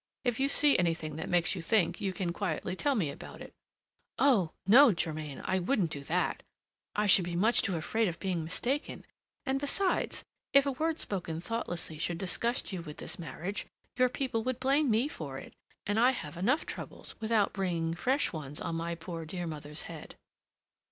[0.23, 3.53] If you see anything that makes you think, you can quietly tell me about it."
[4.17, 4.49] "Oh!
[4.65, 6.41] no, Germain, I wouldn't do that!
[6.95, 9.05] I should be too much afraid of being mistaken;
[9.45, 14.43] and, besides, if a word spoken thoughtlessly should disgust you with this marriage, your people
[14.43, 15.53] would blame me for it,
[15.85, 20.15] and I have enough troubles without bringing fresh ones on my poor dear mother's head."